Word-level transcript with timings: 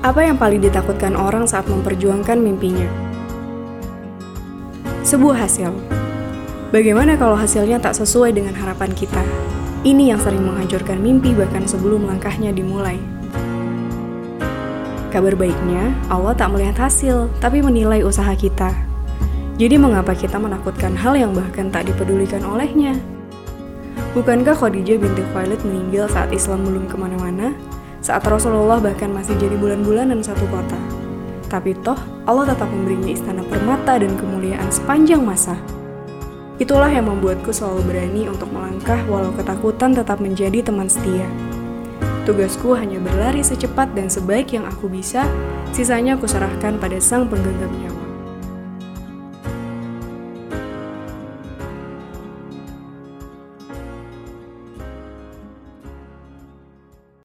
Apa 0.00 0.24
yang 0.24 0.40
paling 0.40 0.64
ditakutkan 0.64 1.12
orang 1.12 1.44
saat 1.44 1.68
memperjuangkan 1.68 2.40
mimpinya? 2.40 2.88
Sebuah 5.04 5.44
hasil. 5.44 5.76
Bagaimana 6.72 7.20
kalau 7.20 7.36
hasilnya 7.36 7.76
tak 7.84 7.92
sesuai 8.00 8.32
dengan 8.32 8.56
harapan 8.56 8.96
kita? 8.96 9.20
Ini 9.84 10.16
yang 10.16 10.20
sering 10.24 10.40
menghancurkan 10.40 11.04
mimpi 11.04 11.36
bahkan 11.36 11.68
sebelum 11.68 12.08
langkahnya 12.08 12.48
dimulai. 12.48 12.96
Kabar 15.12 15.36
baiknya, 15.36 15.92
Allah 16.08 16.32
tak 16.32 16.56
melihat 16.56 16.88
hasil, 16.88 17.28
tapi 17.36 17.60
menilai 17.60 18.00
usaha 18.00 18.32
kita. 18.32 18.72
Jadi 19.60 19.76
mengapa 19.76 20.16
kita 20.16 20.40
menakutkan 20.40 20.96
hal 20.96 21.12
yang 21.12 21.36
bahkan 21.36 21.68
tak 21.68 21.84
dipedulikan 21.92 22.40
olehnya? 22.48 22.96
Bukankah 24.16 24.56
Khadijah 24.56 24.96
binti 24.96 25.20
Khalid 25.36 25.60
meninggal 25.60 26.08
saat 26.08 26.32
Islam 26.32 26.64
belum 26.64 26.88
ke 26.88 26.96
mana-mana? 26.96 27.52
Saat 28.10 28.26
Rasulullah 28.26 28.82
bahkan 28.82 29.14
masih 29.14 29.38
jadi 29.38 29.54
bulan-bulanan 29.54 30.18
satu 30.18 30.42
kota. 30.50 30.74
Tapi 31.46 31.78
toh, 31.78 31.94
Allah 32.26 32.50
tetap 32.50 32.66
memberinya 32.66 33.06
istana 33.06 33.46
permata 33.46 34.02
dan 34.02 34.18
kemuliaan 34.18 34.66
sepanjang 34.66 35.22
masa. 35.22 35.54
Itulah 36.58 36.90
yang 36.90 37.06
membuatku 37.06 37.54
selalu 37.54 37.86
berani 37.86 38.26
untuk 38.26 38.50
melangkah 38.50 38.98
walau 39.06 39.30
ketakutan 39.38 39.94
tetap 39.94 40.18
menjadi 40.18 40.58
teman 40.58 40.90
setia. 40.90 41.30
Tugasku 42.26 42.74
hanya 42.74 42.98
berlari 42.98 43.46
secepat 43.46 43.94
dan 43.94 44.10
sebaik 44.10 44.58
yang 44.58 44.66
aku 44.66 44.90
bisa, 44.90 45.22
sisanya 45.70 46.18
aku 46.18 46.26
serahkan 46.26 46.82
pada 46.82 46.98
sang 46.98 47.30
penggenggam 47.30 47.70
nyawa. 47.78 47.99